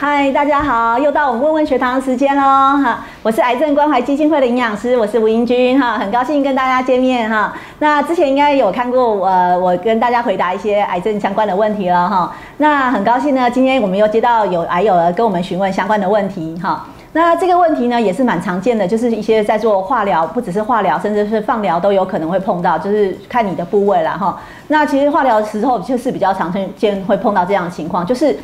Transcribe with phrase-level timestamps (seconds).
[0.00, 3.04] 嗨，大家好，又到我们问问学堂的时间喽哈！
[3.20, 7.52] 我是癌症关怀基金会的营养师，我是吴英君哈，很高兴跟大家见面哈。
[7.80, 9.26] 那之前应该有看过我，
[9.58, 12.32] 我跟大家回答一些癌症相关的问题了哈。
[12.58, 16.86] 那很高兴呢，今天我们又接到有癌友跟我们询问相关的问题哈。
[17.12, 24.38] 那这个问题呢，也是蛮常见的，就是一些在做化疗，不只是化疗，甚至是放疗都有可能会碰到，就是看你的部位了哈。
[24.68, 28.38] 那其实化疗的时候就是比较常见会碰到这样的情况，就是。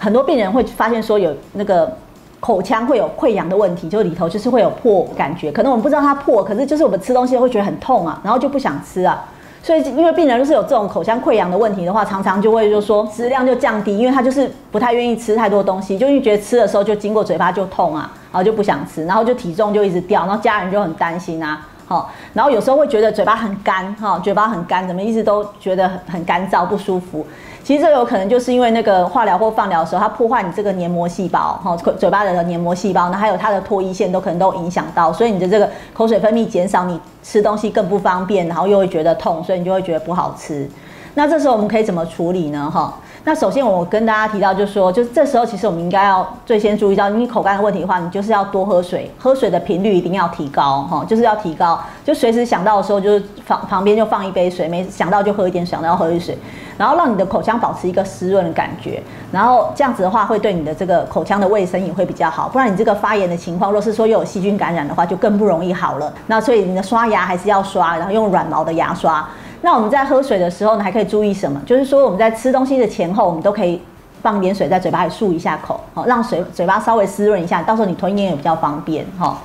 [0.00, 1.94] 很多病人会发现说有那个
[2.40, 9.22] 口腔会有溃疡的问题，就里头就是会有破感觉，可能我们不知道它破，可是就是我们吃东西会觉得很痛啊，然后就不想吃啊。
[9.62, 21.60] 所以因为病人就是有这种口腔溃疡的问题的话，常常就会就说食量就降低，因为他就是不太愿意吃太多东西，就因为觉得吃的时候就经过嘴巴就痛啊，然后就不想吃，然后就体重就一直掉，然后家人就很担心啊。
[21.90, 27.26] 好，然后有时候会觉得嘴巴很干，哈，嘴巴很干，怎么一直都觉得很很干燥不舒服。
[27.64, 40.70] 其实这有可能就是因为那个化疗或放疗的时候，它破坏你这个黏膜细胞，哈，嘴巴的黏膜细胞，那还有它的唾液腺都可能都影响到，所以你的这个口水分泌减少，你吃东西更不方便，然后又会觉得痛，所以你就会觉得不好吃。
[41.14, 42.70] 那这时候我们可以怎么处理呢？
[42.72, 42.94] 哈？
[43.22, 56.36] 那首先我跟大家提到，就是说，就是这时候其实我们应该要最先注意到，你口干的问题的话，你就是要多喝水，喝水的频率一定要提高，哈，就是要提高，就随时想到的时候，就是旁旁边就放一杯水，没想到就喝一点，想到要喝一水，
[56.78, 66.10] 然后让你的口腔保持一个湿润的感觉，然后这样子的话，会对你的这个口腔的卫生也会比较好，不然你这个发炎的情况，若是说又有细菌感染的话，就更不容易好了。
[66.26, 69.28] 那所以你的刷牙还是要刷，然后用软毛的牙刷。
[69.62, 71.60] 那我们在喝水的时候呢，还可以注意什么？
[71.66, 73.80] 就是说我们在吃东西的前后，我们都可以
[74.22, 79.38] 放点水在嘴巴里漱一下口，好，让水嘴巴稍微湿润一下，到时候你吞咽也比较方便，哈。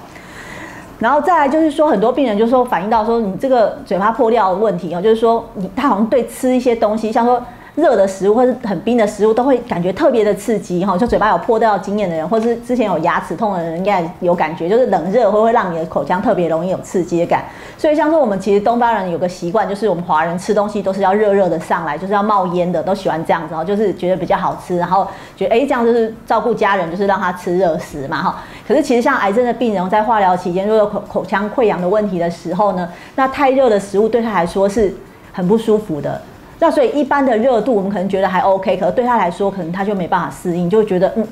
[0.99, 7.41] 然后再来就是说，很多病人就说反映到说，你这个嘴巴破掉的问题哦，就是说你他好像对吃一些东西，像说。
[7.75, 17.43] 热的食物或是很冰的食物都会感觉特别的刺激哈，就嘴巴有破掉经验的人，或是之前有牙齿痛的人，应该有感觉，就是冷热会会让你的口腔特别容易有刺激感。
[17.77, 25.05] 所以像说我们其实东方人有个习惯，就是我们华人吃东西都是要热热的上来，就是要冒烟的，都喜欢这样子哦，就是觉得比较好吃，然后
[25.35, 28.41] 觉得哎这样就是照顾家人，就是让他吃热食嘛哈。
[28.65, 34.95] 可是其实像癌症的病人在化疗期间，如果有口口腔溃疡的问题的时候呢，那太热的食物对他来说是
[35.33, 36.21] 很不舒服的。
[36.59, 41.27] 那所以一般的热度，我们可能觉得还 OK，可是对他来说，可能他就没办法适应，就会觉得嗯，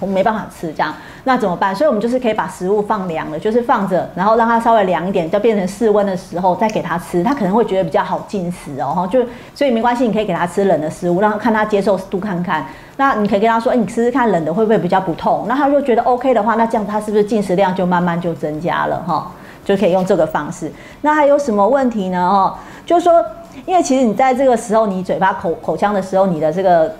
[0.00, 0.94] 我没办法吃这样。
[1.24, 1.74] 那怎么办？
[1.74, 9.08] 所以我们就是可以把食物放凉了，就是放着，然后让它稍微凉一点，就变成室温的时候再给他吃，他可能会觉得比较好进食哦。
[9.10, 12.64] 就所以没关系，你可以给他吃冷的食物，让他看他接受度看看。
[12.98, 15.46] 那你可以跟他说，哎，你吃吃看冷的会不会比较不痛？
[15.48, 19.32] 那他就觉得 OK 的话，那这样他是不是进食量就慢慢就增加了哈？
[19.64, 20.70] 就可以用这个方式。
[21.00, 22.20] 那还有什么问题呢？
[22.20, 22.54] 哦，
[22.84, 23.24] 就是说。
[23.64, 26.92] 因为其实你在这个时候，你嘴巴口口腔的时候，你的这个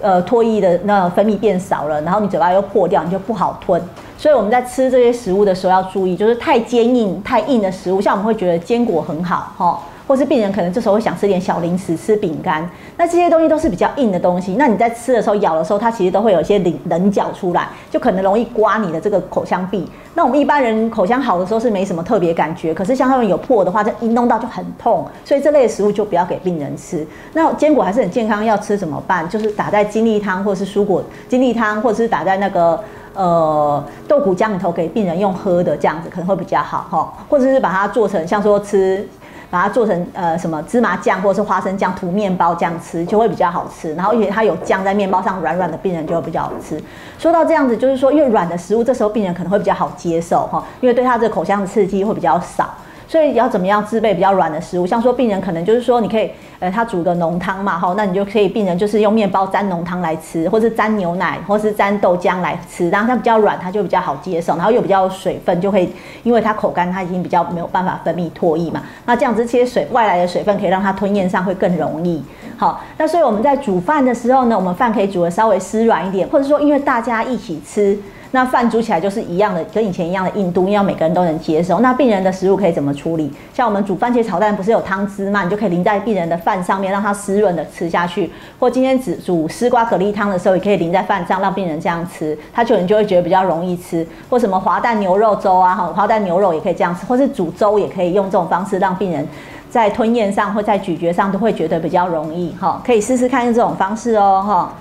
[0.00, 3.82] 呃唾液的那分泌变少了，然后你嘴巴又破掉，你就不好吞。
[4.20, 9.80] 所以我们在吃这些食物的时候要注意，就是太坚硬、太硬的食物，像我们会觉得坚果很好，哈。
[10.06, 14.56] 或是病人可能这时候会想吃点小零食，吃饼干，那这些东西都是比较硬的东西。
[14.58, 19.88] 那你在吃的时候咬的时候，它其实都会有一些棱棱角出来，就可能容易刮你的这个口腔壁。
[20.14, 25.06] 那我们一般人口腔好的时候是没什么特别感觉，可是像他们有破的话，这一弄到就很痛。
[25.24, 27.06] 所以这类食物就不要给病人吃。
[27.32, 29.26] 那坚果还是很健康，要吃怎么办？
[29.28, 32.82] 就是打在金栗汤或者是蔬果金栗汤，或者是打在那个
[33.14, 37.12] 呃豆鼓浆里头给病人用喝的，这样子可能会比较好哈。
[37.28, 39.08] 或者是把它做成像说吃。
[39.52, 46.80] 把它做成呃什么芝麻酱或者是花生酱涂面包这样吃就会比较好吃，然后而且它有酱在面包上软软的，病人就会比较好吃。
[47.18, 52.70] 说到这样子，就是说因为软的食物这时候病人可能会比较好接受哈，因为对他的口腔的刺激会比较少。
[53.10, 54.86] 所以要怎么样制备比较软的食物？
[54.86, 72.22] 像说病人可能就是说，你可以，呃，他煮个浓汤嘛，哈，那你就可以病人就是用面包沾浓汤来吃，或是沾牛奶，或是沾豆浆来吃，然后它比较软，它就比较好接受，然后又比较水分，就会因为它口干，它已经比较没有办法分泌唾液嘛，那这样子些水外来的水分可以让它吞咽上会更容易。
[72.56, 77.98] 好，那所以我们在煮饭的时候呢，我们饭可以煮的稍微湿软一点，或者说因为大家一起吃。
[78.32, 81.80] 那饭煮起来就是一样的，跟以前一样的硬度，因为要每个人都能接受。
[81.80, 83.28] 那病人的食物可以怎么处理？
[83.52, 85.42] 像我们煮番茄炒蛋，不是有汤汁嘛？
[85.42, 88.30] 你就可以淋在病人的饭上面，让它湿润的吃下去。
[88.60, 94.06] 或今天只煮丝瓜蛤蜊汤的时候，也可以淋在饭上，让病人这样吃，他可能就会觉得比较容易吃。
[94.28, 99.26] 或什么滑蛋牛肉粥啊，哈，滑蛋牛肉也可以这样吃，或是煮粥也可以用这种方式，让病人
[99.68, 104.72] 在吞咽上或在咀嚼上都会觉得比较容易，哈，可以试试看用这种方式哦，哈。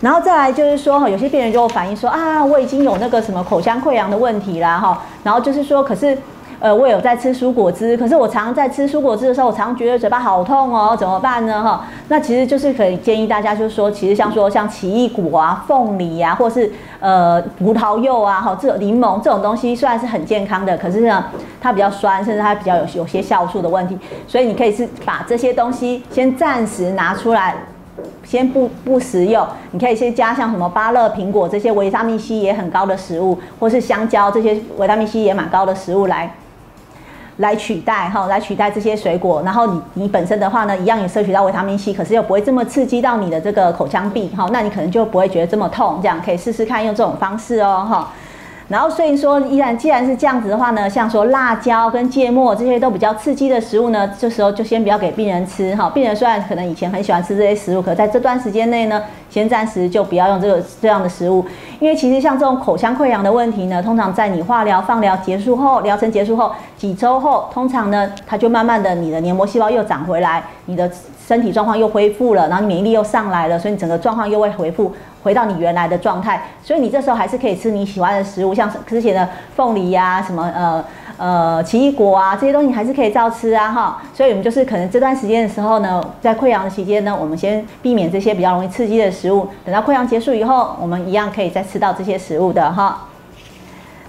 [0.00, 6.16] 然后再来就是说哈，有些病人就反映说啊，我已经有那个什么口腔溃疡的问题啦哈，然后就是说，可是
[6.60, 11.62] 呃，我有在吃蔬果汁，可是我常常在吃蔬果汁的时候，我常常觉得嘴巴好痛哦，怎么办呢？
[11.62, 16.68] 哈，那其实就是可以建议大家，就是说，其实像说像奇异果啊、凤梨啊，或是
[16.98, 21.24] 呃葡萄柚啊，哈，这柠檬这种东西虽然是很健康的，可是呢，
[21.60, 23.96] 它比较酸，甚至它比较有有些酵素的问题，
[24.26, 27.54] 所以你可以是把这些东西先暂时拿出来。
[28.24, 36.34] 先不不食用，你可以先加像什么芭乐、苹果这些维他命 C 也很高的食物，或是香蕉这些维他命 C 也蛮高的食物来
[37.38, 39.42] 来取代哈，来取代这些水果。
[39.44, 46.00] 然后你你本身的话呢，一样也摄取到维他命 C，可是又不会这么刺激到你的这个口腔壁哈，那你可能就不会觉得这么痛。
[46.02, 48.12] 这样可以试试看用这种方式哦哈。
[48.68, 55.88] 然后所以说，依然既然是这样子的话呢，像说辣椒跟芥末这些都比较刺激的食物呢，这时候就先不要给病人吃哈。
[55.88, 61.42] 病人虽然可能以前很喜欢吃这些食物，可在这段时间内呢，先暂时就不要用这个这样的食物，
[61.80, 70.90] 因为其实像这种口腔溃疡的问题呢，通常在你化疗放疗结束后，疗程结束后几周后，通常呢，它就慢慢的你的黏膜细胞又长回来，你的
[71.28, 74.94] 身体状况又恢复了，然后你免疫力又上来了，所以你整个状况又会恢复。
[75.22, 80.82] 回到你原来的状态，所以你这时候还是可以吃你喜欢的食物，像之前的凤梨呀，什么呃
[81.18, 84.02] 呃奇异果啊，这些东西还是可以照吃啊哈。
[84.14, 93.06] 所以我们就是可能这段时间的时候呢，在溃疡的期间呢，我们先避免这些比较容易刺激的食物，等到溃疡结束以后，我们一样可以再吃到这些食物的哈。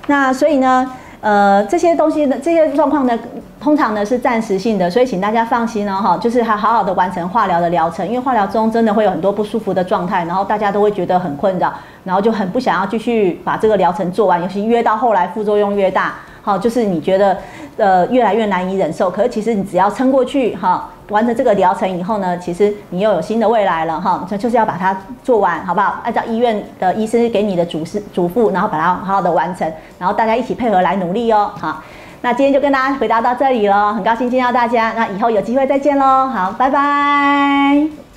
[0.07, 0.89] 那所以呢？
[1.21, 3.17] 呃，这些东西呢，这些状况呢，
[3.59, 11.73] 通常呢是暂时性的，所以请大家放心哦，哈，就是还好好的完成化疗的疗程，因为化疗中真的会有很多不舒服的状态，然后大家都会觉得很困扰，
[12.05, 17.37] 然后就很不想要继续把这个疗程做完，尤其越到后来副作用越大，好，就是你觉得
[17.79, 20.91] 呃越来越难以忍受，可是其实你只要撑过去，哈。
[21.09, 25.99] 完成这个疗程以后呢，其实你又有新的未来了哈，这就是要把它做完，好不好？
[26.03, 29.67] 按照医院的医生给你的嘱示嘱咐，然后把它好好的完成，
[29.97, 31.51] 然后大家一起配合来努力哦。
[31.59, 31.81] 好，
[32.21, 38.08] 那今天就跟大家回答到这里了，很高兴见到大家，那以后有机会再见喽，好，拜拜。